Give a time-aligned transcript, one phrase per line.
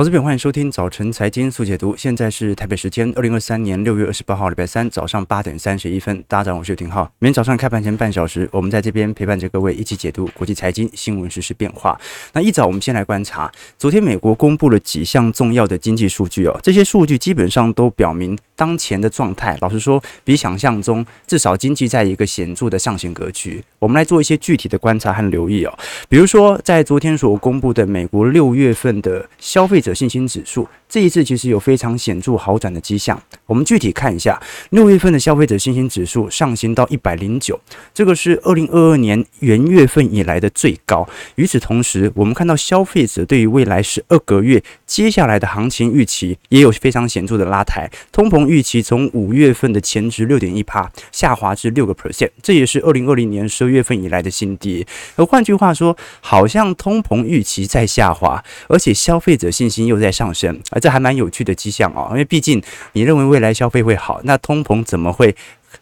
[0.00, 1.94] 投资朋友，欢迎收听早晨财经速解读。
[1.94, 6.24] 现在是台北时间二零二三年六月二十八号，礼拜三早上八点三十一分。
[6.26, 7.12] 大家好，我是廷浩。
[7.18, 12.00] 每天早上开盘前半小时，我们在这边陪伴着各位一起解读国际财经新闻实、时变化。
[12.32, 23.62] 那一早，我们先来观察，昨天美国公布了几项重要的经济数据哦，这些数据基本上都表明当前的状态，老实说，比想象中至少经济在一个显著的上行格局。
[23.78, 25.78] 我们来做一些具体的观察和留意哦，
[26.08, 29.89] 比如说在昨天所公布的美国六月份的消费者。
[29.94, 33.20] 信心指数这一次其实有非常显著好转的迹象。
[33.46, 37.58] 我们具体看一下，六月份的消费者信心指数上行到一百零九，
[37.92, 41.08] 这个是二零二二年元月份以来的最高。
[41.34, 47.90] 与此同时，我们看到消费者对于未来十二个月接下来的行情预期也有非常显著的拉抬。
[48.12, 54.86] 通膨预期从五月份的前值六点一趴下滑至六个 percent，这也是二零二零年十二月份以来的新低。
[55.16, 59.79] 而换句话说，好像通膨预期在下滑，而且消费者信心。
[59.86, 62.62] 又在上升，而这还蛮有趣的迹象啊，因为毕竟
[62.92, 65.34] 你认为未来消费会好，那通膨怎么会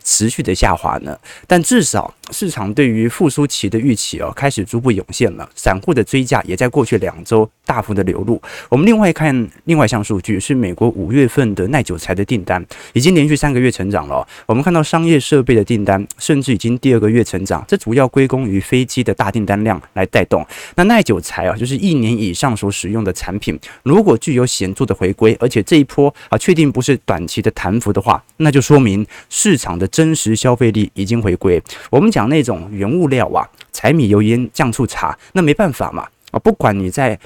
[0.03, 1.19] 持续的下滑呢？
[1.47, 2.15] 但至少。
[2.31, 5.49] 市场对于复苏期的预期哦，开始逐步涌现了。
[5.55, 8.39] 散户的追价也在过去两周大幅的流入。
[8.69, 14.29] 我们另外看另外一项数据，是美国五月份的耐久材的订单，已经连续三个月成长了。
[14.45, 20.47] 我们看到商业设备的订单，甚至已经第二个月成长，这主要归功于飞机的大订单量来带动。
[20.75, 31.61] 那耐久材啊，就是一年以上所使用的产品，如果具有显著的回归，而且这一波啊确定不是短期的弹幅的话，那就说明市场的真实消费力已经回归。
[31.91, 32.29] 我们讲。
[32.29, 33.41] 那种原物料啊，
[33.73, 36.39] 柴米油盐酱醋茶，那没办法嘛啊！
[36.39, 37.19] 不管你在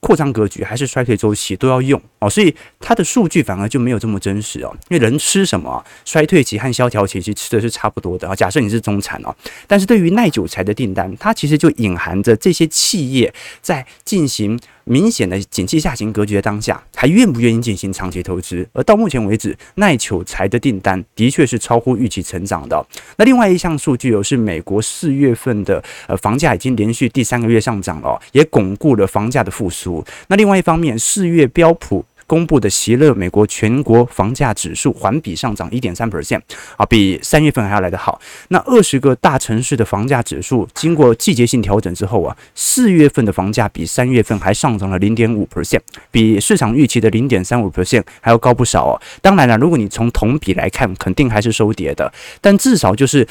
[0.00, 4.76] 扩张格局还是衰退周期，都要用哦，所以它的数据反而就没有这么真实哦。
[4.88, 8.34] 因为人吃什么，衰退期和萧条期其实吃的是差不多的啊。
[8.34, 9.32] 假设你是中产哦，
[9.68, 14.58] 但是对于耐久材的订单，它其实就隐含着这些企业在进行。
[14.90, 18.68] 明显的景气下行格局的当下，还愿不愿意进行长期投资？
[18.72, 22.84] 而到目前为止，耐久材的订单的确是超乎预期成长的。
[23.16, 30.04] 那另外一项数据哦，是美国四月份的呃房价已经连续第三个月上涨了，也巩固了房价的复苏。
[30.26, 32.04] 那另外一方面，四月标普。
[32.30, 36.40] 公布的席勒美国全国房价指数环比上涨一点三 percent
[36.76, 38.20] 啊，比三月份还要来得好。
[38.50, 45.80] 那二十个大城市的房价指数经过季节性调整之后啊，四月份的房价比三月份还上涨了零点五 percent，
[46.12, 48.94] 比市场预期的零点三五 percent 还要高不少哦。
[49.20, 53.26] 当然了，如果你从同比来看，肯定还是收跌的，但至少就是。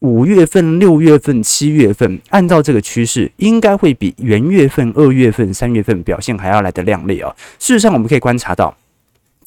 [0.00, 7.36] 五月份、六月份、七月份，按照这个趋势，应该会比元月份、二月份、三月份表现还要来的亮丽哦。
[7.58, 8.74] 事实上，我们可以观察到，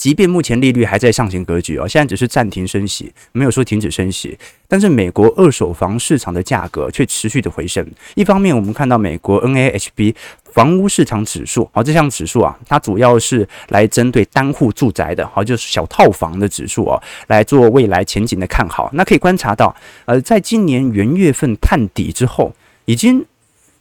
[0.04, 4.38] 即便目前利率还在上行格局哦，现在只是暂停升息，没有说停止升息，
[4.68, 7.90] 但是美国二手房市场的价格却持续的回升。
[8.16, 10.14] 一方面，我们看到美国 NAHB。
[10.52, 18.90] 房屋市场指数，好，这项指数啊，它主要是来针对单户住宅的，好，就是小套房的指数哦，来做未来前景的看好。
[18.94, 22.54] 那可以观察到，呃，在今年元月份探底之后，
[22.86, 23.26] 已经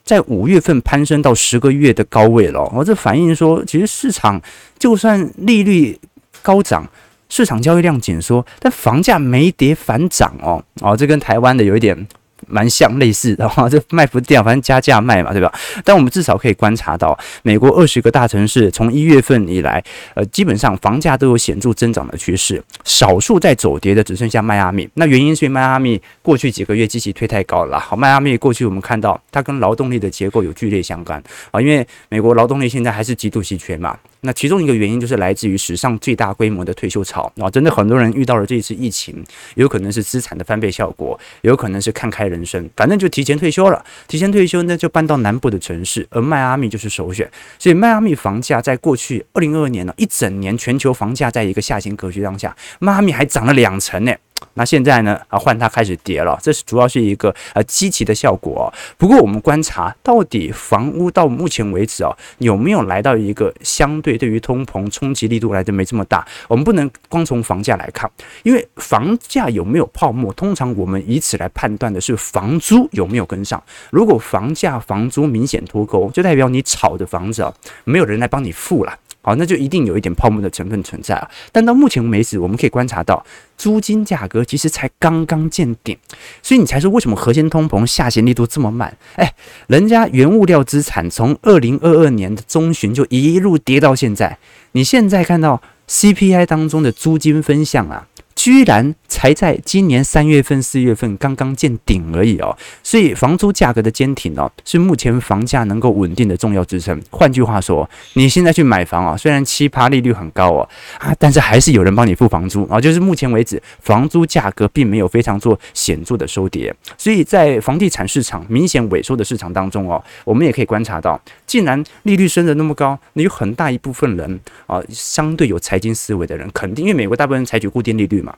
[0.03, 2.61] 在五月份攀升到十个月的高位了。
[2.73, 4.41] 哦，这反映说，其实市场
[4.79, 5.99] 就算利率
[6.43, 6.87] 高涨，
[7.29, 10.63] 市场交易量紧缩，但房价没跌反涨哦。
[10.81, 12.07] 哦，这跟台湾的有一点。
[12.49, 15.51] 蛮像类似的哈，这卖不掉，反正加价卖嘛，对吧？
[15.85, 19.83] 但我们至少可以观察到，美国二十个大城市从一月份以来，
[20.15, 24.87] 呃，基本上房价都有显著增长的趋势，少数在走跌的只剩下迈阿密。
[24.95, 27.79] 那原因是因为迈阿密过去几个月机器推太高了。
[27.79, 31.23] 好，迈阿密过去我们看到它跟劳动力的结构有剧烈相关
[31.53, 33.97] 啊，因为美国劳动力现在还是极度稀缺嘛。
[34.25, 39.25] 那其中一个原因就是来自于史上最大规模的退休潮啊，真的很多人遇到了这一次疫情，
[39.57, 43.85] 有可能是资产的翻倍效果，有可能是看开人生，反正就提前退休了。
[44.07, 47.29] 提前退休呢，就搬到南部的城市，而迈阿密就是首选。
[47.59, 54.15] 所以迈阿密房价在过去二零二二年呢，一整年全球房价在一个下行格局当下，迈阿密还涨了两成呢。
[54.55, 55.19] 那现在呢？
[55.29, 58.65] 啊，换它开始跌了，这是主要是一个呃积极的效果哦。
[58.97, 66.27] 不过我们观察到底房屋到目前为止啊，有没有来到一个相对对于通膨冲击力度来的没这么大？
[66.49, 68.11] 我们不能光从房价来看，
[68.43, 73.63] 因为房价有没有泡沫，通常我们以此来判断的是房租有没有跟上。
[73.91, 77.53] 如果房价房租明显脱钩，就代表你炒的房子啊，
[77.85, 78.99] 没有人来帮你付了。
[79.23, 81.31] 好，那就一定有一点泡沫的成分存在啊。
[81.51, 83.25] 但到目前为止，我们可以观察到，
[83.57, 85.97] 租金价格其实才刚刚见顶，
[86.43, 88.95] 所以你才说为什么核心通膨下行力度这么慢？
[89.17, 89.33] 哎，
[89.69, 94.37] 人家原物料资产从二零二二年的中旬就一路跌到现在，
[94.73, 98.09] 你现在看到 CPI 当中的租金分项啊。
[98.43, 102.59] 居然才在今年三月份、四月份刚刚见顶而已哦。
[102.83, 107.01] 所以房租价格的坚挺哦，是目前房价能够稳定的重要支撑。
[107.13, 110.69] 换句话说，你现在去买房啊，虽然七趴利率很高哦
[110.99, 112.81] 啊，但是还是有人帮你付房租啊。
[112.81, 116.75] 就是目前为止，房租价格并没有非常做显著的收跌。
[116.99, 128.32] 所以在房地产市场明显萎缩的市场当中哦，我们也可以观察到，既然利率升得那么高，那有很大一部分人啊，相对有财经思维的人，肯定因为美国大部分人采取固定利率嘛，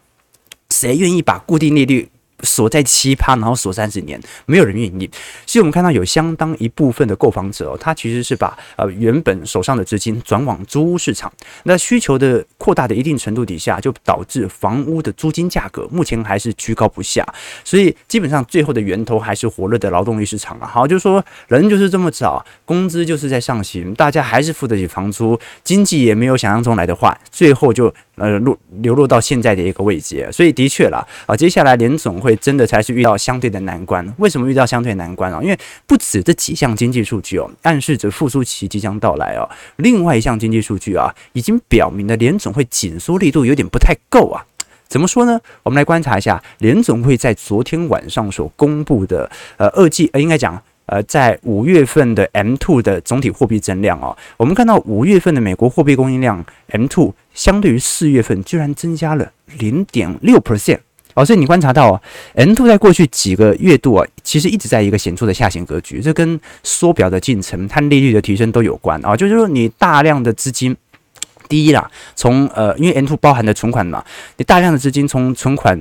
[0.75, 2.09] 谁愿意把固定利率
[2.45, 5.11] 锁在七趴，然后锁三十年，没有人愿意。
[5.47, 11.33] 所以我们看到有相当一部分的购房者哦，他其实是把呃原本手上的资金转往租屋市场。
[11.65, 17.27] 那需求的扩大的一定程度底下，就导致房屋的租金价格目前还是居高不下。
[17.65, 20.67] 所以基本上最后的源头还是火热的劳动力市场啊。
[20.67, 27.93] 好，就是说人就是这么找，工资就是在上行，大家还是付得起房租，经济也没有想象中来的话，最后就。
[28.17, 34.07] 呃，落流落到现在的一个位置，所以的确啦，啊，接下来联总会真的才是遇到相对的难关。
[34.19, 35.41] 为什么遇到相对难关啊？
[35.43, 39.49] 因为不止这几项经济数据哦，暗示着复苏期即将到来哦。
[39.77, 44.45] 另外一项经济数据啊，已经表明了联总会紧缩力度有点不太够啊。
[44.87, 45.41] 怎么说呢？
[45.63, 50.61] 我们来观察一下联总会在昨天晚上所公布的呃二季，呃，应该讲。
[50.87, 60.81] 呃，在五月份的 M2 的总体货币增量哦，我们看到五月份的美国货币供应量 M2 相对于四月份居然增加了零点六 percent
[61.15, 62.01] 哦，所以你观察到啊
[62.35, 70.77] ，N two 在过去几个月度啊，其实一直在一个显著的下行格局，这跟缩表的进程它利率的提升都有关啊，就是说你大量的资金，
[71.49, 74.05] 第一啦，从呃，因为 N two 包含的存款嘛，
[74.37, 75.81] 你大量的资金从存款。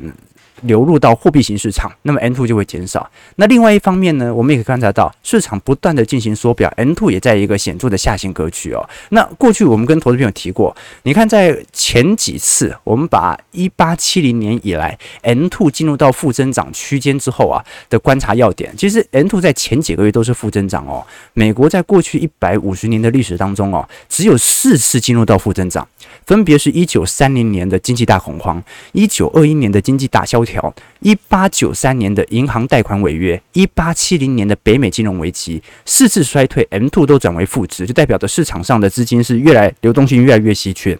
[0.63, 3.10] 流入到货币型市场，那么 N two 就会减少。
[3.36, 8.88] 那另外一方面呢，我们也可以观察到市场不断的进行缩表，N two 也在一个显著的下行格局哦。
[9.10, 21.06] 那过去我们跟投资朋友提过，你看在前几次我们把一八七零年以来 N two 进入到负增长区间之后啊的观察要点，其实 N two 在前几个月都是负增长哦。
[21.33, 25.88] 美国在过去一百五十年的历史当中哦，只有四次进入到负增长，
[26.25, 28.63] 分别是一九三零年的经济大恐慌，
[28.94, 30.53] 一九二一年的经济大萧条。
[30.54, 40.98] 条一八九三年的银行贷款违约，一八七零年的北美金融危机，四次衰退 M two 都转为负值，就代表着市场上的资金是越来流动性越来越稀缺。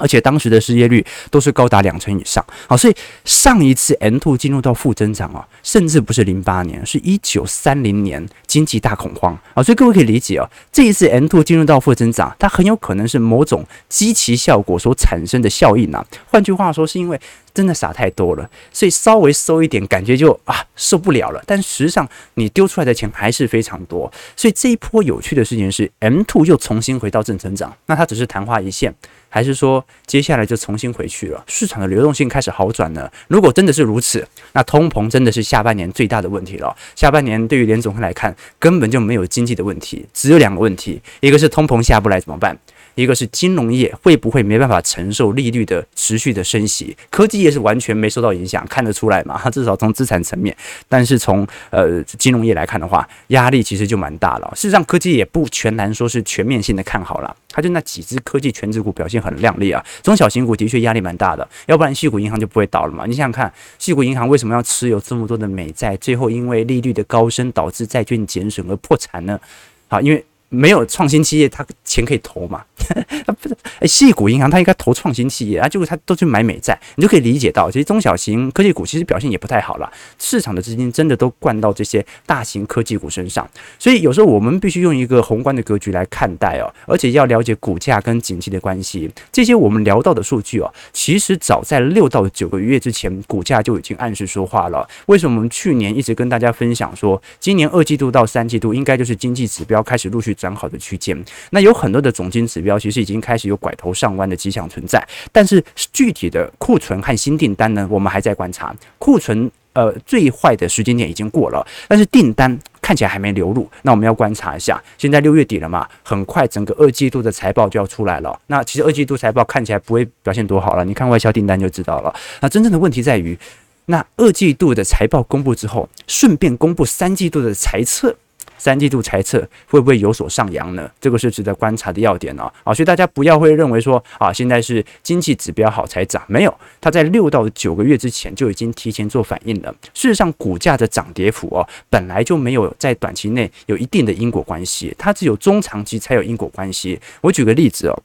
[0.00, 2.94] 而且当时的失业率都是高达两成以上，好，所以
[3.24, 16.04] 上一次 M2 进入到负增长啊，甚至不是零八年，是一九三零年经济大恐慌啊，所以各位可以理解啊，这一次 M2 进入到负增长，它很有可能是某种积极效果所产生的效应啊。
[16.30, 17.20] 换句话说，是因为
[17.52, 21.42] 真的傻太多了，所以稍微收一点，感觉就啊受不了了。
[21.46, 28.94] 但实际上你丢出来的钱还是非常多，所以这一波有趣的事情是，M two 又重新回到正成长，那它只是昙花一现。
[29.30, 31.42] 还是说接下来就重新回去了？
[31.46, 33.10] 市场的流动性开始好转呢？
[33.28, 36.76] 如果真的是如此，那通膨真的是下半年最大的问题了。
[36.94, 42.58] 下半年对于联总会来看，根本就没有经济的问题，只有两个问题：一个是通膨下不来怎么办？
[42.94, 46.96] 一个是金融业会不会没办法承受利率的持续的升息？
[47.10, 49.40] 科技业是完全没受到影响，看得出来嘛？
[49.42, 50.54] 它 至少从资产层面，
[50.88, 54.52] 但是从呃金融业来看的话，压力其实就蛮大了。
[54.54, 57.34] 事实上，科技也不全然说是全面性的看好了。
[57.52, 63.06] 它就那几只科技权值股表现很亮丽啊，中小型股的确压力蛮大的，要不然矽谷银行就不会倒了嘛。
[63.06, 69.40] 你想想看，矽谷银行为什么要持有这么多的美债，最后因为利率的高升导致债券减损而破产呢？
[69.88, 70.24] 好，因为。
[70.50, 72.62] 没有创新企业，他钱可以投嘛？
[73.24, 79.90] 他不是哎，矽谷银行他应该投创新企业啊，结果他都去买美债，你就可以理解到，其实中小型科技股其实表现也不太好了。
[80.18, 89.08] 市场的资金真的都灌到这些大型科技股身上，所以有时候我们必须用一个宏观的格局来看待哦，而且要了解股价跟景气的关系。
[89.30, 94.88] 这些我们聊到的数据哦，其实早在六到九个月之前，股价就已经暗示说话了。
[95.06, 100.34] 为什么我们去年一直跟大家分享说，今年二季度到三季度应该就是经济指标开始陆续。
[100.40, 108.74] 转好的区间，那有很多的总经指标其实已经开始有拐头上弯的迹象存在，但是具体的库存和新订单呢，我们还在观察。
[108.98, 114.82] 库存呃最坏的时间点已经过了，但是订单看起来还没流入，那我们要观察一下。
[114.96, 118.40] 现在六月底了嘛，很快整个二季度的财报就要出来了。
[118.46, 122.14] 那其实二季度财报看起来不会表现多好了，你看外销订单就知道了。
[122.40, 123.38] 那真正的问题在于，
[123.86, 128.16] 那二季度的财报公布之后，顺便公布三季度的财测。
[128.58, 130.90] 三季度财测会不会有所上扬呢？
[131.00, 132.52] 这个是值得观察的要点哦。
[132.64, 139.74] 啊，所以大家不要会认为说啊，现在是经济指标好才涨，没有，它在六到九个月之前就已经提前做反应了。
[139.94, 147.00] 事实上，股价的涨跌幅哦，本来就没有在短期内有一定的因果关系，它只有中长期才有因果关系。
[147.20, 148.02] 我举个例子哦。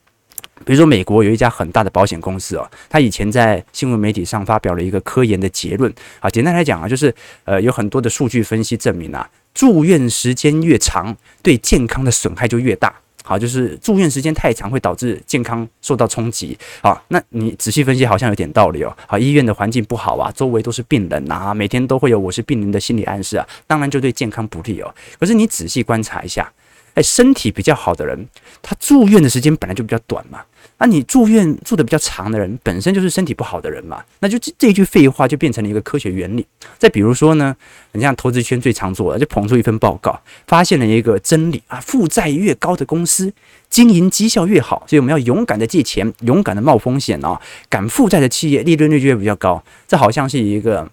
[0.64, 7.14] 比如说美国有一家很大的保险公司哦，他以前在新闻媒体上发表了一个科研的结论啊，简单来讲啊，就是
[7.44, 12.94] 呃有很多的数据分析证明啊，住院时间越长，对健康的损害就越大。
[13.24, 16.56] 好，就是住院时间太长会导致健康受到冲击。
[16.84, 18.96] 好，那你仔细分析好像有点道理哦。
[19.08, 24.94] 好，医院的环境不好啊，周围都是病人啊，每天都会有我是病人的心理暗示啊，当然就对健康不利哦。
[25.20, 26.54] 可是你仔细观察一下，
[26.94, 28.28] 哎，身体比较好的人，
[28.62, 30.44] 他住院的时间本来就比较短嘛。
[30.78, 36.46] 那你住院住的比较长的人，本身就是身体不好的人嘛，那就这这一句废话就变成了一个科学原理。
[36.78, 37.56] 再比如说呢，
[37.94, 43.32] 你像投资圈最常做的，就捧出一份报告，发现了一个真理啊，负债越高的公司，
[43.70, 49.64] 经营绩效越好，所以我们要勇敢的借钱，勇敢的冒风险啊，敢负债的企业利润率就会比较高。
[49.88, 50.90] 这好像是一个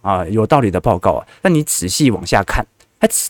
[0.00, 2.64] 啊有道理的报告啊，但你仔细往下看。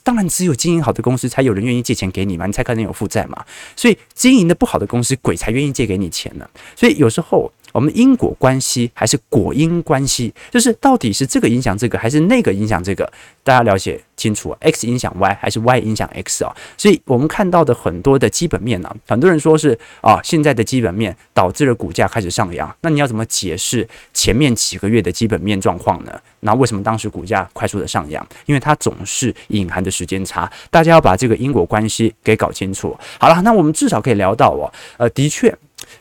[0.02, 3.44] 当然，只有经营好的公司才有人愿意借钱给你嘛，你才可能有负债嘛。
[3.76, 6.48] 所以，经营的不好的公司，鬼才愿意借给你钱呢。
[6.76, 7.52] 所以，有时候。
[7.74, 13.04] 我们因果关系还是果因关系，就是到底是这个影响这个，还是那个影响这个？
[13.42, 16.54] 大家了解清楚，X 影响 Y 还是 Y 影响 X 啊？
[16.78, 22.72] 所以我们看到的很多的基本面呢、很多人说是啊，现在的基本面导致了股价开始上扬。
[22.82, 26.12] 那你要怎么解释前面几个月的基本面状况呢？
[26.40, 28.24] 那为什么当时股价快速的上扬？
[28.46, 32.96] 因为它总是隐含的时间差，大家要把这个因果关系给搞清楚。
[33.18, 35.52] 好了，那我们至少可以聊到哦，呃，的确。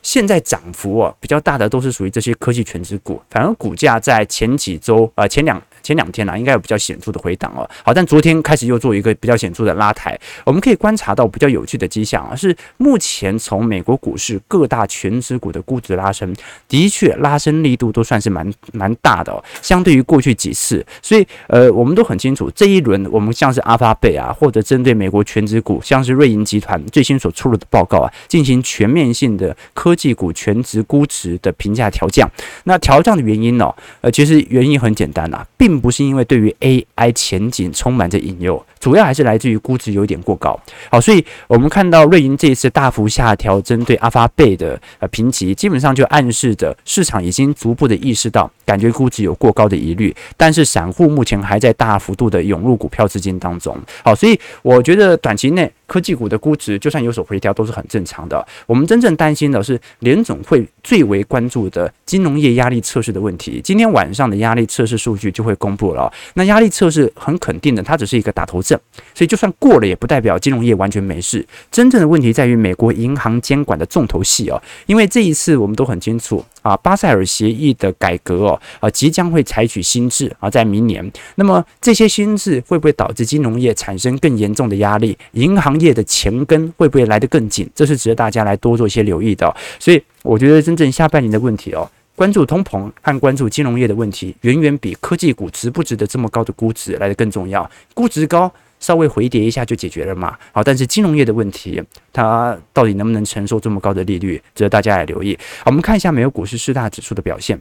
[0.01, 5.61] 现在涨幅啊比较大的都是属于这些科技权值股，反而股价在前几周啊前两。
[5.83, 7.69] 前两天呢、应该有比较显著的回档哦。
[7.83, 10.17] 好，但昨天开始又做一个比较显著的拉抬。
[10.45, 16.33] 我们可以观察到比较有趣的迹象啊，是目前从美国股市各大全值股的估值拉升，
[16.67, 19.43] 的确拉升力度都算是蛮蛮大的哦。
[19.61, 32.29] 相对于过去几次，所以呃，我们都很清楚，这一轮我们像是阿发贝啊，或者针对美国全值股，像是瑞银集团最新所出炉的报告啊，进行全面性的科技股全值估值的评价调降。
[32.63, 33.69] 那调降的原因呢、
[34.01, 40.59] 呃，其实原因很简单、啊，并并不是因为对于 AI 前景充满着引诱，主要还是来自于估值有点过高。
[40.91, 50.15] 好，所以我们看到瑞银这一次大幅下调针对阿发贝的呃评级，基本上就暗示着市场已经逐步的意识到，感觉估值有过高的疑虑。
[50.37, 53.75] 但是散户目前还在大幅度的涌入股票资金当中。
[54.03, 58.45] 好，所以我觉得短期内科技股的估值就算有所回调都是很正常的。
[58.67, 63.59] 我们真正担心的是联总会最为关注的金融业压力测试的问题。
[63.63, 65.53] 今天晚上的压力测试数据就会。
[65.63, 68.77] 公布了，那压力测试很肯定的，它只是一个打头阵，
[69.13, 71.45] 所以就算过了，也不代表金融业完全没事。
[71.71, 81.11] 真正的问题在于美国银行监管的重头戏哦，因为这一次我们都很清楚啊，巴塞尔协议的改革哦，啊，即将会采取新制啊，在明年。
[81.35, 85.15] 那么这些新制会不会导致金融业产生更严重的压力？
[85.33, 87.69] 银行业的钱根会不会来得更紧？
[87.75, 89.55] 这是值得大家来多做一些留意的。
[89.77, 91.87] 所以我觉得真正下半年的问题哦。
[92.15, 97.67] 关注通膨和关注金融业的问题，远远比科技股值不值得这么高的估值来得更重要。
[97.95, 98.51] 估值高，
[98.83, 100.37] 稍微回跌一下就解决了嘛。
[100.51, 105.39] 好，但是金融业的问题，它到底能不能承受这么高的利率，值得大家来留意。
[105.59, 107.57] 好，我们看一下美国股市四大指数的表现。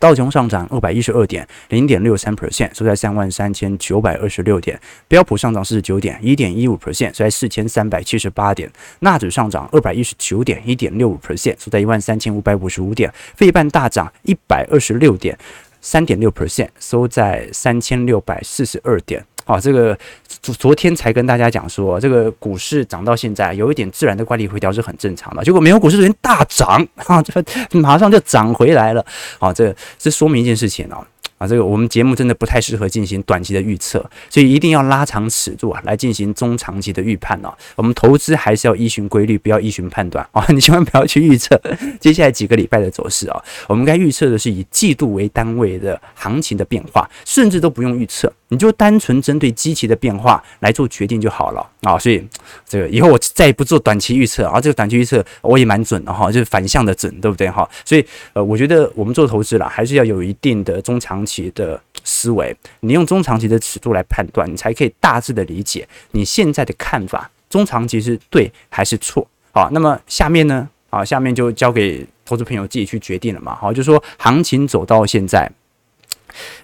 [0.00, 4.80] 道琼上涨二百一十二点零点六三 percent，收在三万三千九百二十六点。
[5.08, 8.70] 标普上涨四十九点一点一五 percent，收在四千三百七十八点。
[9.00, 13.12] 纳指上涨二百一十九点一点六五 percent，收在一万三千五百五十五点。
[13.34, 15.36] 费半大涨一百二十六点
[15.80, 19.24] 三点六 percent，收在三千六百四十二点。
[19.48, 19.96] 啊，这个
[20.42, 25.42] 昨昨天才跟大家讲说，这个股市涨到现在有一点自然的管理回调是很正常的。
[25.42, 27.32] 结果美国股市昨天大涨，啊，这
[27.80, 29.04] 马上就涨回来了。
[29.38, 31.02] 啊，这这说明一件事情啊。
[31.38, 37.52] 啊，这个我们节目真的不太适合进行短期的预测，所以一定要拉长尺度啊，来进行中长期的预判哦。
[37.76, 40.44] 我们投资还是要依循规律，不要依循判断啊。
[40.50, 41.60] 你千万不要去预测
[42.00, 43.42] 接下来几个礼拜的走势啊。
[43.68, 51.98] 我们该预测的是以季度为单位的行情的变化，甚至都不用预测，你就单纯针对基期的变化来做决定就好了啊。
[51.98, 52.26] 所以
[52.66, 54.60] 这个以后我再也不做短期预测啊。
[54.60, 57.68] 这个短期预测我也蛮准的哈，就是反向的准，对不对哈？
[57.84, 69.28] 所以呃，我觉得我们做投资啦，还是要有一定的中长期的思维，你用中长期的尺度来判断，你才可以大致的理解你现在的看法，中长期是对还是错？
[69.52, 70.66] 好，那么下面呢？
[70.88, 73.54] 啊，下面就交给投资朋友自己去决定了嘛。
[73.54, 75.50] 好，就说行情走到现在，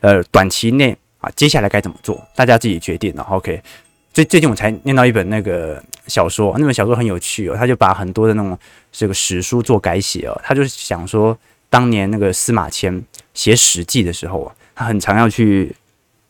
[0.01, 3.23] 呃，短期内啊，接下来该怎么做，大家自己决定了。
[3.25, 3.63] OK，
[4.15, 8.59] 最最近我才念到一本那个小说，那本小说很有趣哦，他就把很多的那种
[8.91, 11.39] 这个史书做改写哦，他就是想说。
[11.75, 13.03] 当年那个司马迁
[13.35, 15.75] 写《史记》的时候啊，他很常要去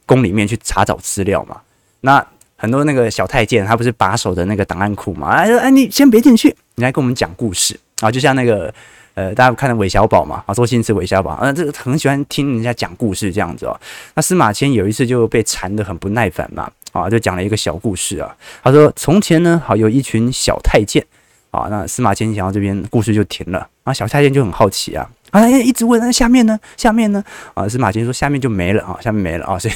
[0.06, 1.60] 宫里面去查找资料嘛。
[2.00, 5.28] 那很多那个小太监，他不是把守的那个档案库嘛？
[5.28, 8.72] 哎，哎，你先别进去，你来跟我们讲故事啊，就像那个
[9.12, 13.78] 呃，大家看的韦小宝嘛，啊，周星驰韦小宝，啊，这个很喜欢听人家讲故事这样子哦。
[14.14, 18.34] 那司马迁有一次就被缠得很不耐烦嘛，啊，就讲了一个小故事啊。
[18.62, 21.04] 他说从前呢，好有一群小太监，
[21.50, 27.22] 啊，那司马迁讲到这边故事就停了，啊，小太监就很好奇啊，啊，一直问那下面呢，下面呢，
[27.54, 29.74] 啊，司马迁说下面就没了啊，下面没了啊，所以。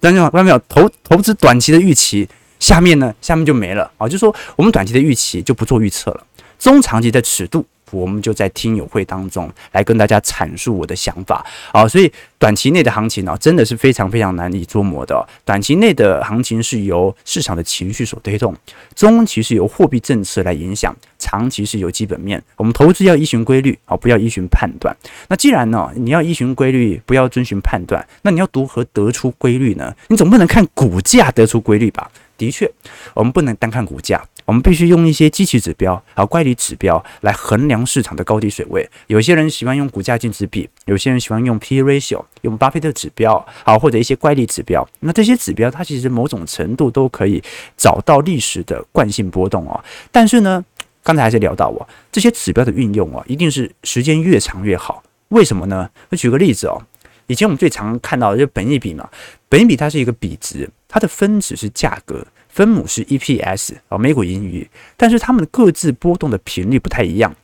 [0.00, 2.28] 但是外面有投投资短期的预期，
[2.58, 6.26] 下面呢，下面就没了啊，就说我们短期的预期就不做预测了，
[6.58, 7.64] 中长期的尺度。
[7.90, 15.26] 我们就在听友会当中来跟大家阐述我的想法啊，所以短期内的行情呢，真的是非常非常难以捉摸的。
[15.44, 18.54] 短期内的行情是由市场的情绪所推动，
[18.94, 22.42] 中期是由货币政策来影响，长期是由基本面。
[22.56, 24.96] 我们投资要依循规律啊，不要依循判断。
[25.28, 29.94] 那既然呢，你要依循规律，不要遵循判断，那你要如何得出规律呢？
[30.08, 32.10] 你总不能看股价得出规律吧？
[32.38, 32.70] 的确，
[33.12, 34.24] 我们不能单看股价。
[34.50, 38.90] 我们必须用一些基期指标，还有乖离指标来衡量市场的高低水位。
[39.06, 44.84] 有些人喜欢用股价净值比，有些人喜欢用 P/E ratio，用巴菲特指标，好，或者一些乖离指标。
[44.98, 47.40] 那这些指标它其实某种程度都可以
[47.76, 49.80] 找到历史的惯性波动哦。
[50.10, 50.64] 但是呢，
[51.04, 55.00] 刚才还是聊到哦，这些指标的运用哦，一定是时间越长越好。
[55.28, 55.88] 为什么呢？
[56.08, 56.82] 我举个例子哦，
[57.28, 59.08] 以前我们最常看到的就是本益比嘛，
[59.48, 62.26] 本益比它是一个比值，它的分子是价格。
[62.50, 67.34] 分母是 EPS 啊，每股盈余，但是它们各自波动的频率不太一样，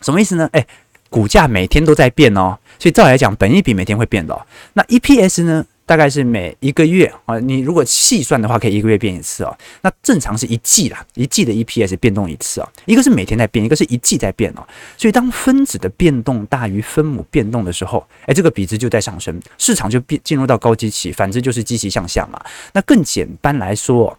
[0.00, 0.48] 什么意思呢？
[0.52, 0.66] 诶，
[1.10, 4.46] 股价每天都在变哦，所以照来讲，本益比每天会变的哦。
[4.74, 5.64] 那 EPS 呢？
[5.86, 9.54] 大概是每一个月啊，你如果细算的话，可以一个月变一次哦。
[9.82, 12.68] 那正常是一季啦，一季的 EPS 变动一次啊。
[12.86, 14.66] 一个是每天在变，一个是一季在变哦。
[14.96, 22.42] 所以当分子的变动大于分母变动的时候，哎，这个比值就在上升，市场就变进入到高基期，反之就是基期向下嘛。
[22.72, 24.18] 那更简单来说。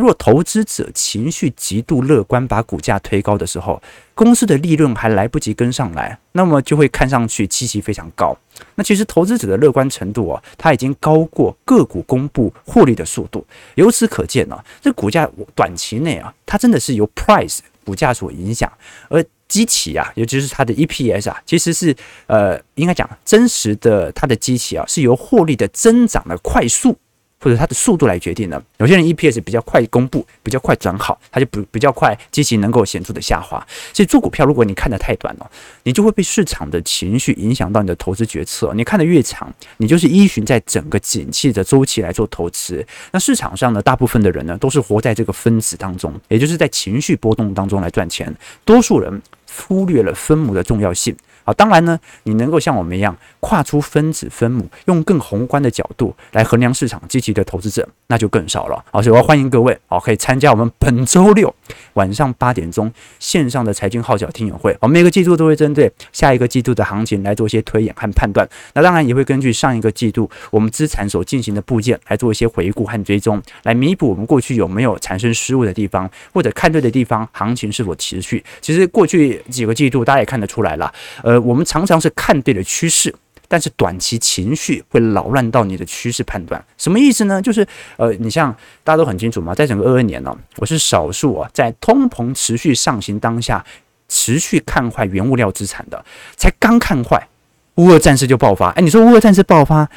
[0.00, 3.82] 如果投资者情绪极度乐观，把股价推高的时候，
[4.14, 8.34] 公司的利润还来不及跟上来，那么就会看上去基期非常高。
[8.76, 13.46] 那其实投资者的乐观程度啊，它已经高过个股公布获利的速度。
[13.74, 18.72] 由此可见呢，这股价短期内啊，它真的是由 price 股价所影响，
[19.10, 21.94] 而基期啊，也就是它的 EPS 啊，其实是
[22.26, 26.96] 呃，应该讲真实的它的基期啊，是由获利的增长的快速。
[27.40, 28.62] 或者它的速度来决定的。
[28.78, 33.66] 有些人 EPS 比较快公布，比较快转好，它就不比较快，基期能够显著的下滑。
[33.92, 35.50] 所以做股票，如果你看得太短了，
[35.82, 38.72] 你就会被市场的情绪影响到你的投资决策。
[38.74, 42.86] 你看得越长，你就是依循在整个景气的周期来做投资。
[43.10, 48.34] 那市场上呢，大部分的人呢，都是活在这个分子当中，也就是在情绪波动当中来赚钱。
[48.64, 49.20] 多数人
[49.58, 51.16] 忽略了分母的重要性。
[51.42, 58.84] 好，当然呢，你能够像我们一样跨出分子分母，用更宏观的角度来衡量市场积极的投资者，那就更少了。
[58.92, 61.52] 好，所以我要欢迎各位，好，可以参加我们本周六
[61.94, 64.76] 晚上八点钟线上的财经号角听友会。
[64.80, 68.46] 我们每个季度都会针对下一个季度的行情来做一些推演和判断。
[68.74, 78.44] 那当然也会根据上一个季度我们资产所进行的部件来做一些回顾和追踪，来弥补我们过去有没有产生失误的地方，或者看对的地方，行情是否持续。
[78.60, 80.92] 其实过去几个季度大家也看得出来了。
[81.22, 83.14] 呃，我们常常是看对了趋势，
[83.48, 86.62] 但是短期情绪会扰乱到你的趋势判断。
[86.76, 87.40] 什么意思呢？
[87.40, 93.64] 就是呃，你像大家都很清楚嘛，在整个二二年呢、我是少数啊，在通膨持续上行当下，
[94.08, 96.04] 持续看坏原物料资产的。
[96.36, 97.28] 才刚看坏，
[97.76, 98.70] 乌俄战事就爆发。
[98.70, 99.88] 哎，你说乌俄战事爆发，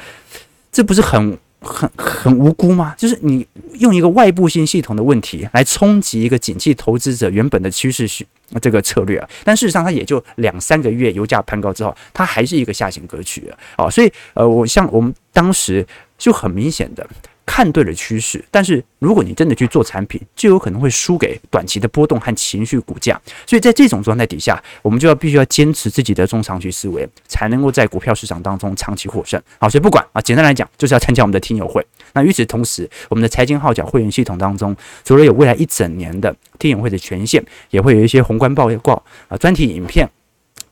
[0.70, 1.38] 这不是很？
[1.66, 2.94] 很很无辜吗？
[2.98, 3.46] 就是你
[3.78, 8.22] 用一个外部性系统的问题来冲击一个景气投资者原本的趋势是
[8.60, 15.86] 这个策略啊，但事实上它也就两三个月油价攀高之后，它还是一个下行格局啊，所以呃，我像我们当时
[16.18, 17.06] 就很明显的。
[17.46, 23.20] 看对了趋势，但是如果你真的去做产品，就有可能会输给短期的波动和情绪股价。
[23.46, 29.40] 所以在这种状态底下，我们就要必须要坚持自己的中长期思维，才能够在股票市场当中长期获胜。
[29.58, 31.84] 好，所以不管啊，简单来讲，就是要参加我们的听友会。
[32.14, 40.08] 那与此同时，我们的财经号角会员系统当中，除了有未来一整年的听友会的权限，也会有一些宏观报告啊、专题影片。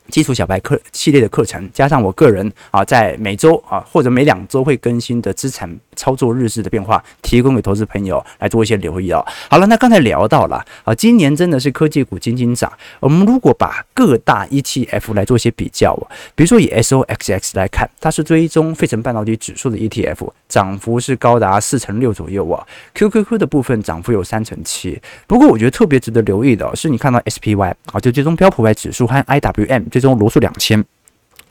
[0.08, 9.24] 基础小白课系列的课程，加上我个人啊，在每周啊或者每两周会更新的资产操作日志的变化，提供给投资朋友来做一些留意哦。
[9.48, 12.70] 好了，那刚才聊到了啊，今年真的是科技股金金涨。
[13.00, 15.96] 我们如果把各大 ETF 来做一些比较，
[16.34, 22.66] 比如说以 SOXX 来看，它是追踪费城半导体指数的 ETF，涨幅是高达四成六左右啊。
[22.94, 25.00] QQQ 的部分涨幅有三成七。
[25.26, 30.84] 不过我觉得特别值得留意的是，你看到 SPY 啊，就最终标普 Y 指数和 IWM 最终罗素两千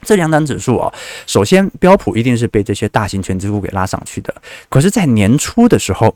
[0.04, 0.94] 这两档指数啊，
[1.26, 4.32] 首先标普一定是被这些大型权值股给拉上去的。
[4.70, 6.16] 可是，在年初的时候，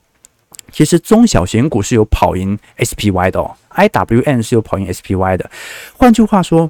[0.71, 5.50] 其实中小型股是有跑赢 SPY 的哦，IWM 是有跑赢 SPY 的。
[5.98, 6.69] 换句话说，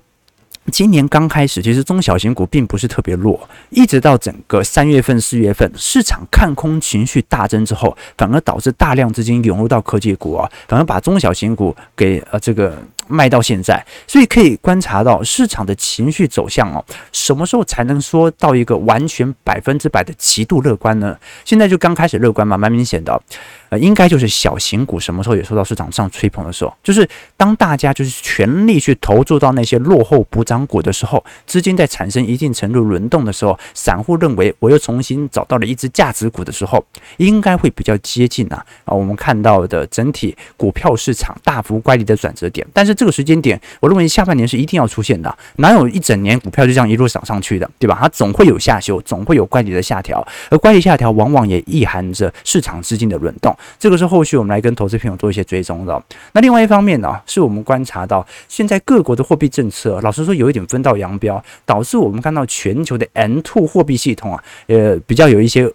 [0.72, 13.86] 今年刚开始，其实中小型股并不是特别弱，一直到整个三月份、四月份，市场看空情绪大增之后，反而导致大量资金涌入到科技股啊，反而把中小型股给呃这个卖到现在。
[14.08, 21.18] 所以可以观察到市场的情绪走向哦，什么时候才能说到一个完全百分之百的极度乐观呢？
[21.44, 23.22] 现在就刚开始乐观嘛，蛮明显的。
[23.70, 36.86] 呃，应该就是小型股什么时候也受到市场上吹捧的时候，就是当大家就是全力去投注到那些落后补涨股的时候，资金在产生一定程度轮动的时候，散户认为我又重新找到了一只价值股的时候，
[37.18, 42.66] 应该会比较接近啊啊，我们看到的整体股票市场大幅乖离的转折点。
[42.72, 47.98] 但是这个时间点，我认为下半年是一定要出现的，哪有一整年股票就这样一路涨上去的，对吧？
[48.02, 53.56] 它总会有下修，总会有乖离的下调，而乖离下调往往也意含着市场资金的轮动。
[53.78, 56.02] 这个是后续我们来跟投资朋友做一些追踪的。
[56.34, 65.72] 那另外一方面呢，是我们观察到现在各国的货币政策，老实说有一点分道扬镳，导致我们看到全球的 M2 货币系统啊，呃，比较有一些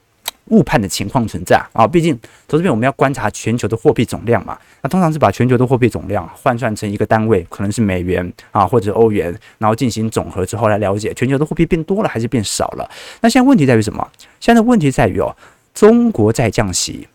[0.50, 1.86] 误判的情况存在啊。
[1.86, 2.14] 毕竟
[2.46, 12.90] 投资朋友我们要观察全球的货币总量嘛，那通常是把全球的货币总量换算成一个单位，可能是美元啊或者欧元，然后进行总和之后来了解全球的货币变多了还是变少了。
[13.20, 14.06] 那现在问题在于什么？
[14.38, 15.34] 现在问题在于哦，
[15.74, 17.08] 中国在降息。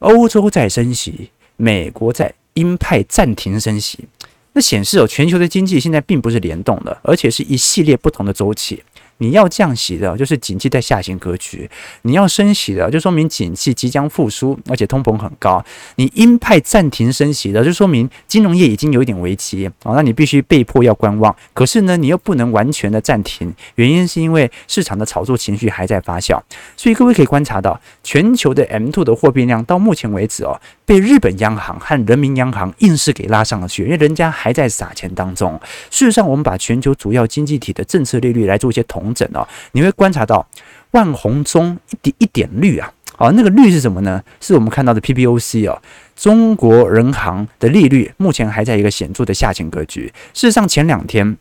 [0.00, 4.06] 欧洲在升息，美国在鹰派暂停升息，
[4.54, 8.82] 那显示哦，全球的经济现在并不是联动的，而且是一系列不同的周期。
[9.20, 11.68] 你要降息的，就是景气在下行格局；
[12.02, 15.64] 你要升息的，就说明景气即将复苏，而且通膨很高。
[15.96, 21.34] 你鹰派暂停升息的，就说明金融业已经有一点危机啊，那你必须被迫要观望。
[21.54, 26.40] 可是呢，你又不能完全的暂停，原因是因为市场的炒作情绪还在发酵。
[26.76, 30.58] 所以各位可以观察到，全球的 M2 的货币量到目前为止哦，
[30.90, 35.56] 被日本央行和人民央行硬是给拉上了去，因为人家还在撒钱当中。
[35.88, 39.14] 事实上，我们把全球主要经济体的政策利率来做一些统。
[39.14, 40.44] 整哦，你会观察到
[40.90, 44.20] 万红中一点一点绿啊，好，那个绿是什么呢？
[44.40, 45.80] 是我们看到的 PBOC 哦，
[46.16, 50.12] 中国人行的利率目前还在一个显著的下行格局。
[50.34, 51.36] 事实上，前两天。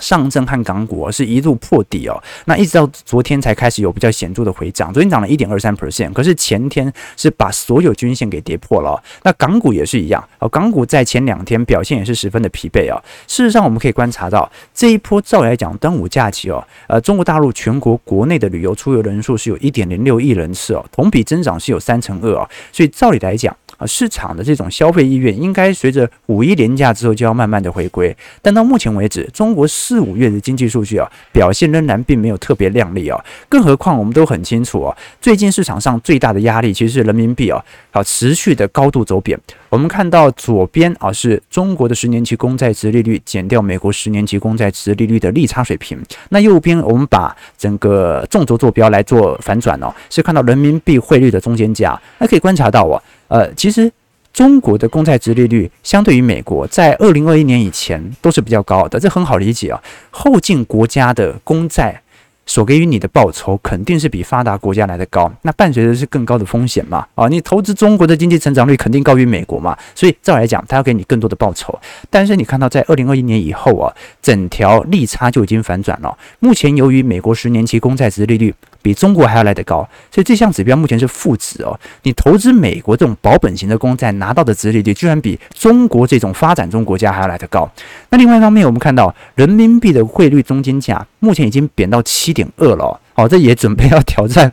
[0.00, 4.92] 上证和港股是一路破底哦，那一直到昨天才开始有比较显著的回涨。
[4.92, 9.02] 昨天涨了一点二三 percent，可是前天是把所有均线给跌破了。
[9.22, 13.02] 那港股也是一样哦，港股在前两天表现也是十分的疲惫哦。
[13.26, 23.54] 事实上，我们可以观察到这一波照来讲，端午假期哦，呃，中国大陆全国国内的旅游出游人数是有一点零六亿人次哦，同比增长是有三成二哦，所以照理来讲。
[23.78, 33.18] 啊，市场的这种消费意愿应该随着五一连假之后就要慢慢的回归，但到目前为止，中国四五月的经济数据啊，表现仍然并没有特别亮丽啊。
[33.48, 39.38] 更何况我们都很清楚啊，最近市场上最大的压力其实是人民币啊，啊持续的高度走贬。
[39.68, 45.96] 我们看到左边啊是中国的十年期公债值利率减掉美国十年期公债值利率的利差水平，
[46.30, 53.00] 那右边我们把整个纵轴坐标来做反转哦，是看到人民币汇率的中间价，那可以观察到啊。
[53.28, 53.90] 呃，其实
[54.32, 59.82] 中国的公债殖利率相对于美国，在二零二一年以前都是比较高的，这很好理解啊。
[60.10, 62.02] 后进国家的公债
[62.48, 67.06] 所给予你的报酬肯定是比发达国家来的高，那伴随的是更高的风险嘛。
[67.14, 71.78] 啊，你投资中国的经济成长率肯定高于美国嘛，所以照来讲，它要给你更多的报酬。
[72.08, 76.16] 但是你看到在二零二一年以后啊，整条利差就已经反转了。
[76.38, 81.78] 目前由于美国十年期公债殖利率，比中国还要来得高，所以这项指标目前是负值哦。
[82.04, 87.70] 你投资美国这种保本型的公债拿到的殖利率，居然比中国这种发展中国家还要来得高。
[88.08, 94.52] 那另外一方面，我们看到人民币的汇率中间价目前已经贬到七点二了，哦，这也准备要挑战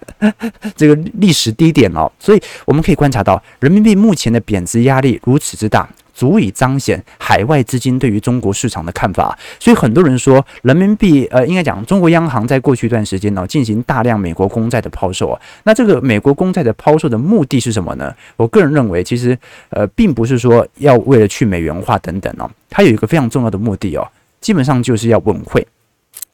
[0.75, 2.11] 这个历史低点了。
[2.19, 5.87] 所以我们可以观察到，人民币目前的贬值压力如此之大。
[6.15, 15.37] 足以彰显海外资金对于中国市场的看法，所以很多人说人民币，呃，应该讲中国央行在过去一段时间呢进行大量美国公债的抛售。
[15.63, 18.15] 那这个美国公债的抛售的目的是什么呢？
[18.37, 19.37] 我个人认为，其实
[19.71, 24.07] 呃，并不是说要为了去美元化等等哦，它有一个非常重要的目的哦，
[24.39, 25.67] 基本上就是要稳汇。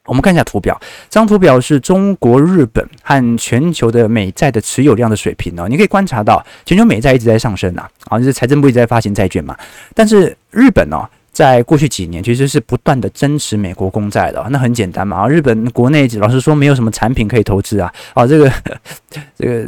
[0.06, 0.76] 我们看一下图表，
[1.08, 5.68] 这张图表是中国、日本和全球的美债的持有量的水平哦。
[5.68, 9.56] 你可以观察到，全球美债一直在上升呐，啊，就是财政部一直在发行债券嘛。
[9.94, 11.08] 但是日本呢？
[11.32, 14.46] 在过去几年，其实是不断的增持美国公债的。
[14.50, 17.90] 那很简单嘛，啊，日本国内老实说没有什么产品可以投资啊。
[18.12, 18.52] 啊，这个
[19.36, 19.66] 这个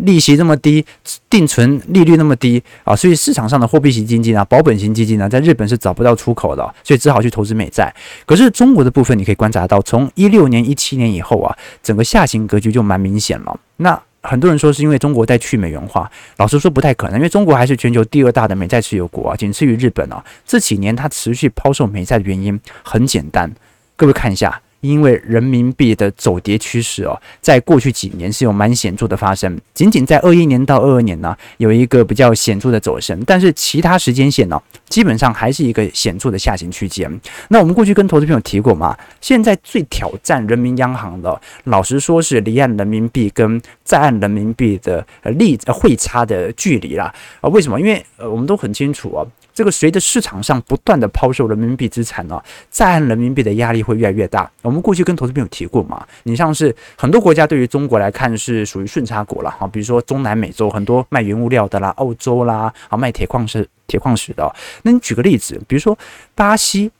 [0.00, 0.84] 利息这么低，
[1.30, 7.94] 定存利率那么低啊，所以市场上的货币型基金啊，保本型基金呢，在日本是找不到出口的，所以只好去投资美债。
[8.26, 13.56] 可是中国的部分，你可以观察到，从一六年、一七年以后啊，整个下行格局就蛮明显了。
[13.76, 20.24] 那很多人说是因为中国在去美元化，老实说不太可能，因为中国还是全球第二大的美债持有国啊，仅次于日本啊。
[20.46, 23.52] 这几年它持续抛售美债的原因很简单，
[23.96, 24.60] 各位看一下。
[24.84, 37.10] 因为人民币的走跌趋势哦，在过去几年是有蛮显著的发生，仅仅在二一年到二二年呢，有一个比较显著的走升，但是其他时间线呢，基本上还是一个显著的下行区间。
[37.48, 47.12] 那我们过去跟投资朋友提过嘛，现在最挑战人民央行的，老实说是离岸人民币跟在岸人民币的呃利汇差的距离啦。
[47.40, 47.80] 啊，为什么？
[47.80, 49.26] 因为呃我们都很清楚哦。
[49.54, 54.50] 这个随着市场上不断的抛售人民币资产呢，在岸人民币的压力会越来越大。
[54.62, 64.52] 我们过去跟投资朋友提过嘛，你像是很多国家对于中国来看是属于顺差国了哈，比如说中南美洲很多卖原物料的啦，澳洲啦啊卖铁矿石、铁矿石的。
[64.82, 65.96] 那你举个例子，比如说
[66.34, 66.90] 巴西，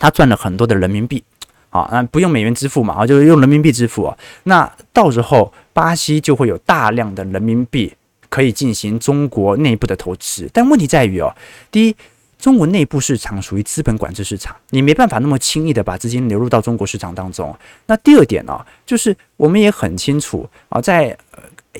[0.00, 1.22] 他赚了很多的人民币
[1.70, 7.94] 啊，那不用美元支付嘛啊，就是用人民币支付啊，那到时候巴西就会有大量的人民币。
[8.28, 11.34] 可以进行中国内部的投资，但问题在于哦，
[11.70, 11.96] 第一，
[12.38, 17.56] 中国内部市场属于资本管制市场，你没办法那么轻易的把资金流入到中国市场当中。
[17.86, 21.16] 那第二点呢，就是我们也很清楚啊，在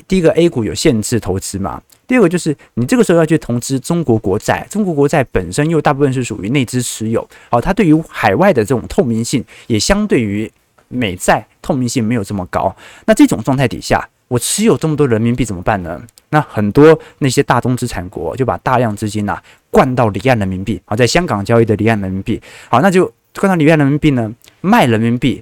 [0.09, 10.51] 第一个 A 股有限制投资嘛，第二个就是你这个时候要去投资中国国债，中国国债本身又大部分是属于内资持有，好，它对于海外的这种透明性也相对于
[10.89, 12.75] 美债透明性没有这么高。
[13.07, 16.03] 那这种状态底下，我持有这么多人民币怎么办呢？
[16.31, 25.41] 那很多那些大宗资产国就把大量资金呐、啊、灌到离岸人民币，好，在香港交易的离岸人民币，好，那就灌到离岸人民币呢，卖人民币，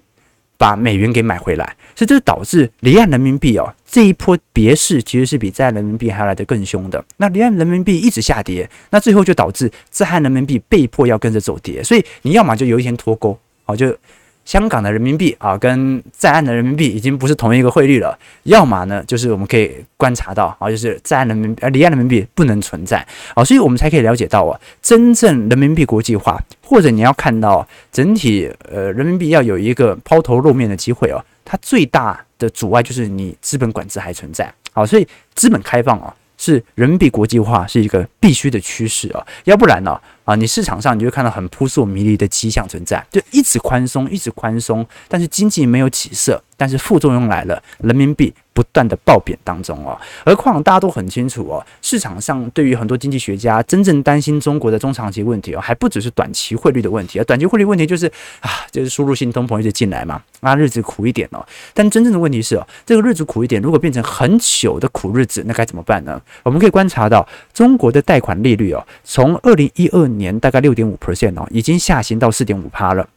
[0.59, 1.65] 把美元给买回来，
[1.97, 7.03] 所以这就导致离岸人民币哦这一波跌势其实是比在岸人民币还要来得更凶的。
[7.17, 13.97] 那离岸人民币一直下跌，那最后就导致在岸人民币被迫要跟着走跌，所以你要么就有一天脱钩，好就。
[14.45, 18.19] 香港的人民币啊，跟在岸的人民币已经不是同一个汇率了。
[18.45, 34.53] 要么呢，就是我们可以观察到啊，就是在岸人民呃离岸人民币不能存在啊，所以我们才可以了解到啊，真正人民币国际化，或者你要看到整体呃人民币要有一个抛头露面的机会哦，它最大的阻碍就是你资本管制还存在。
[34.73, 39.99] 好，所以资本开放啊，是人民币国际化是一个必须的趋势啊，要不然呢？
[40.25, 49.99] 啊你市场上你就会看到很扑朔迷离的迹象存在，就一直宽松，一直宽松，但是经济没有起色，但是副作用来了，人民币不断的暴贬当中哦。
[50.25, 58.07] 何况大家都很清楚哦，市场上对于很多经济学家真正担心中国的中长期问题哦，还不只是短期汇率的问题，啊短期汇率问题就是
[58.41, 61.45] 啊，就是输入性通膨一直进来嘛，啊，日子苦一点哦。
[61.75, 66.21] 但真正的问题是哦，这个日子苦一点，如果变成很久的苦日子，那该怎么办呢？
[66.43, 73.09] 我们可以观察到中国的贷款利率哦，从二零一二年大概六点五 percent 哦，已经下行到四点五趴了。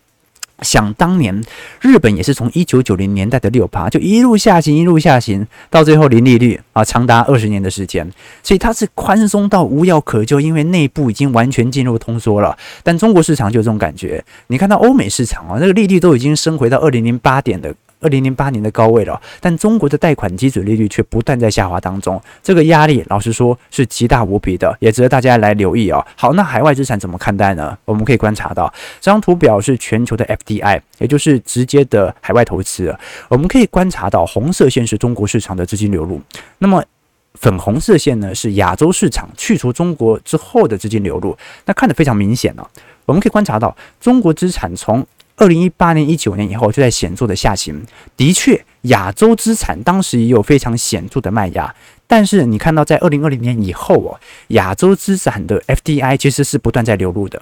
[0.63, 1.43] 想当年，
[1.81, 8.11] 日本也是从一九九零年代的六趴，就一路下行，一路下行，到最后零利率啊，长达二十年的时间。
[8.41, 12.57] 所以它是宽松到无药可救，因为内部已经完全进入通缩了。
[12.81, 17.75] 但中国市场就有这种感觉，你看到欧美市场啊，那个利率都已经升回到二零零八点的。
[17.99, 26.05] 二零零八年的高位了，但中国的贷款基准利率却不断在下滑当中，这个压力老实说是极大无比的，也值得大家来留意哦。
[26.15, 27.77] 好，那海外资产怎么看待呢？
[27.85, 32.95] 我们可以观察到这张图表是全球的 FDI，也就是直接的海外投资。
[33.29, 36.21] 我们可以观察到红色线是中国市场的资金流入，
[36.59, 36.83] 那么
[37.33, 42.69] 粉红色线呢是亚洲市场去除中国之后的资金流入，那看得非常明显了。
[43.05, 45.05] 我们可以观察到中国资产从
[45.37, 47.85] 二零一八年、一九年以后就在显著的下行。
[48.17, 51.73] 的确，亚洲资产当时也有非常显著的卖压。
[52.07, 54.19] 但是你看到，在二零二零年以后哦，
[54.49, 57.41] 亚洲资产的 FDI 其实是不断在流入的。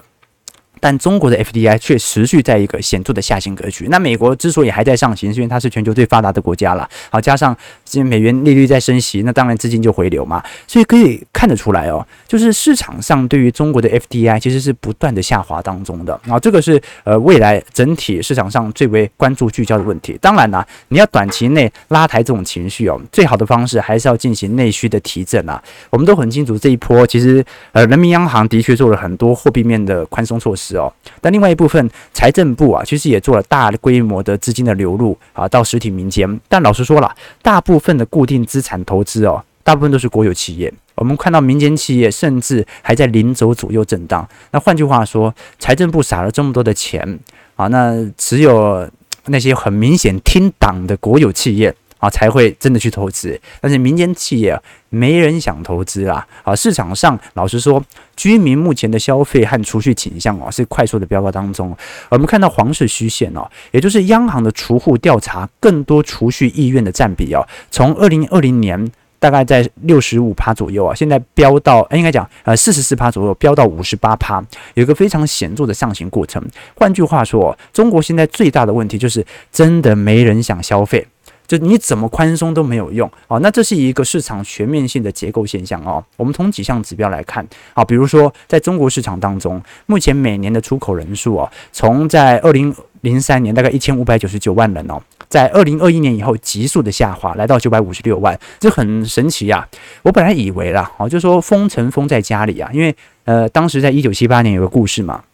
[0.80, 3.86] 但中国的 FDI 却持续在一个显著的下行格局。
[3.88, 6.88] 那美国之所以还在上行，是因为它是全球最发达的国家了。
[7.10, 7.56] 好，加上
[8.04, 10.42] 美元利率在升息，那当然资金就回流嘛。
[10.66, 16.14] 所以可以看得出来哦，就是市场上对于中国的 FDI 其实是不断的下滑当中的。
[16.28, 20.18] 啊这个是呃未来整体市场上最为关注聚焦的问题。
[20.20, 25.62] 当然啦，你要短期内拉抬这种情绪哦，最好的方式还是要进行内需的提振啊。
[25.90, 30.65] 我们都很清楚这一波其实呃人民央行的确做了很多货币面的宽松措施。
[30.74, 36.40] 哦，但另外一部分财政部啊，其实也做了大规模的资金的流入啊，到实体民间。
[36.48, 40.72] 但老实说了，大部分的固定资产投资哦，大部分都是国有企业。
[40.94, 44.26] 我们看到民间企业甚至还在零轴左右震荡。
[44.52, 47.18] 那换句话说，财政部撒了这么多的钱
[47.56, 48.88] 啊，那只有
[49.26, 53.38] 那些很明显听党的国有企业啊，才会真的去投资。
[53.60, 57.82] 但是民间企业没人想投资啊，啊，市场上老实说，
[58.16, 61.76] 居民目前的消费和储蓄倾向哦，是快速的飙高当中。
[62.08, 68.90] 我们看到黄色虚线哦，也就是央行的储户调查更多储蓄意愿的占比哦，从二零二零年。
[69.18, 76.40] 大概在六十五趴左右啊，现在飙到，应该讲呃四十四趴左右，飙到五十八趴，有一个非常显著的上行过程。
[76.74, 81.04] 换句话说，中国现在最大的问题就是真的没人想消费，
[81.46, 83.38] 就你怎么宽松都没有用啊。
[83.38, 86.04] 那这是一个市场全面性的结构现象哦。
[86.16, 95.02] 我们从几项指标来看啊，比如说在中国市场当中，目前每年的出口人数哦，从在二零零三年大概一千五百九十九万人哦。
[95.28, 99.68] 在二零二一年以后急速的下滑，来到九百五十六万，这很神奇呀！
[100.02, 105.24] 我本来以为啦，哦，就说封城封在家里啊，因为呃，当时在一九七八年有个故事嘛，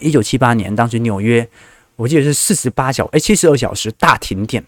[0.00, 1.46] 一九七八年当时纽约，
[1.96, 4.64] 我记得是四十八小哎七十二小时大停电，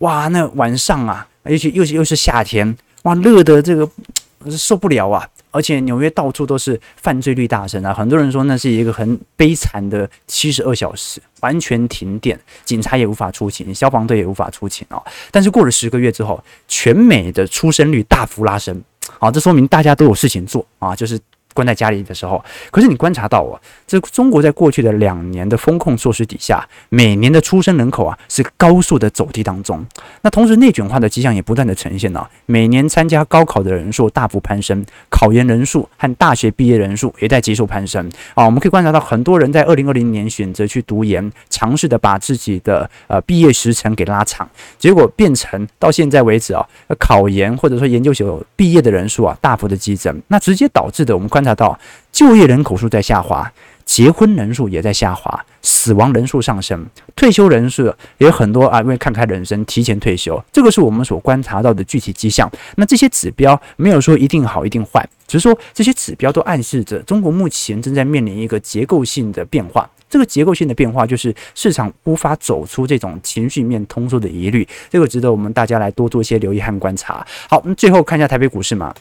[0.00, 3.88] 哇，那晚上啊，而且又是又是夏天，哇，热的这个
[4.50, 5.28] 受不了啊！
[5.50, 15.02] 而且纽约到处都是犯罪率大升啊，很多人说那是一个很悲惨的七十二小时，完全停电，警察也无法出勤，消防队也无法出勤啊。
[15.30, 18.80] 但是过了十个月之后，全美的出生率大幅拉升，
[19.18, 21.18] 好，这说明大家都有事情做啊，就是。
[21.54, 29.84] 关在家里的时候，可是你观察到啊，这中国在过去的两年的风控措施底下，每年的出生人口啊是高速的走低当中。
[30.22, 38.44] 那同时内卷化的迹象也不断的呈现啊，每年参加高考的人数大幅攀升，考研人数和大学毕业人数也在急速攀升啊。
[38.44, 46.64] 我们可以观察到，很多人在二零二零年选择去读研，尝试的把自己的呃毕业时程给拉长，结果变成到现在为止啊，
[47.00, 51.47] 考研或者说研究所毕业的人数啊大幅的激增，那直接导致的我们观察。
[51.54, 51.78] 到
[52.12, 53.52] 就业人口数在下滑，
[53.84, 57.86] 结婚人数也在下滑，死亡人数上升，退休人数
[58.18, 62.50] 也有很多啊，因为看开人生提前退休，这个是我们所观察到的具体迹象。
[62.76, 69.88] 那这些指标没有说一定好一定坏，只是说这些指标都暗示着中国目前正在面临一个结构性的变化。
[70.10, 77.26] 这个结构性的变化就是市场无法走出这种情绪面通缩的疑虑，这个值得我们大家来多做一些留意和观察。
[77.46, 78.94] 好，那最后看一下台北股市嘛。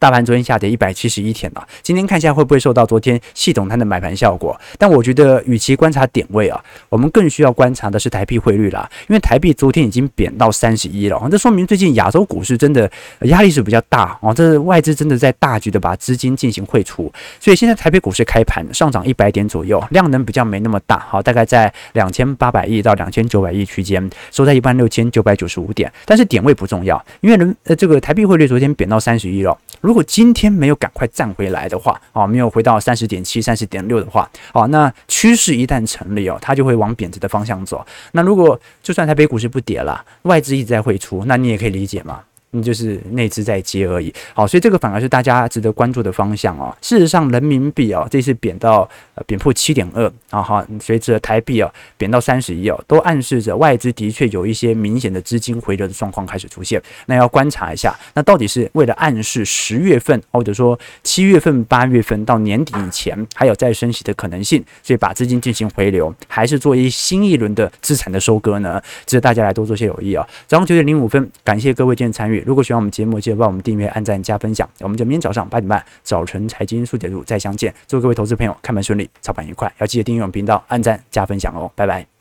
[0.00, 4.58] 大盘昨天下跌一百七十一点了，今天看一下会不会受到昨天系统摊的买盘效果？
[4.78, 6.58] 但我觉得，与其观察点位啊，
[6.88, 12.90] 我们更需要观察的是台币汇率啦，因为台币昨天已经贬到三十一了，这说明最近亚洲股市真的
[13.24, 29.54] 压力是比较大哦，这外资真的在大举的把资金进行汇出，所以现在台北股市开盘上涨一百点左右，量能比较没那么大，好，大概在两千八百亿到两千九百亿区间，收在一万六千九百九十五点，但是点位不重要，因为人呃这个台币汇率昨天贬到三十一了。
[29.80, 37.84] 如果今天没有赶快站回来的话，啊，没有回到三十点七、三十点六的话，啊，那趋势一旦成立哦，它就会往贬值的方向走。
[38.12, 42.20] 那如果就算台北股市不跌了，外资一直在汇出，那你也可以理解嘛。
[42.52, 46.76] 你就是内资在接而已，好，所以这个反而是大家值得关注的方向哦。
[46.82, 56.82] 事实上，人民币哦，这次贬到呃贬破七点二啊，哈，随着台币哦贬到三十一哦，都暗示着外资的确有一些明显的资金回流的状况开始出现。
[57.06, 68.82] 那要观察一下，那到底是为了暗示十月份或者说七月份、八月份到年底以前还有再升息的可能性，所以把资金进行回流，还是做一新一轮的资产的收割呢？
[69.06, 70.26] 值得大家来多做些留意啊。
[70.48, 72.39] 早上九点零五分，感谢各位今天参与。
[72.46, 74.68] 如果喜欢我们节目，记得帮我们订阅、按赞、加分享。
[74.80, 77.74] 我们就明天早上八点半早晨财经速解读再相见。
[77.86, 79.72] 祝各位投资朋友开盘顺利，操盘愉快。
[79.78, 81.70] 要记得订阅我们频道、按赞、加分享哦。
[81.74, 82.19] 拜拜。